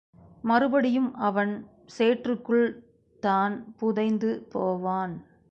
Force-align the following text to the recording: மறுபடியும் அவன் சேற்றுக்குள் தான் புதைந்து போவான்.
மறுபடியும் 0.43 1.15
அவன் 1.19 1.53
சேற்றுக்குள் 1.97 2.65
தான் 3.23 3.55
புதைந்து 3.79 4.31
போவான். 4.53 5.13